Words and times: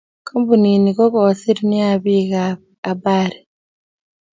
Kampunini 0.27 0.89
ko 0.97 1.05
kosir 1.13 1.59
nea 1.69 1.93
bik 2.03 2.29
ab 2.47 2.59
abari. 2.91 3.39